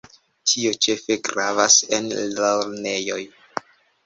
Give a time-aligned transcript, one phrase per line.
[0.51, 3.21] Tio ĉefe gravas en lernejoj.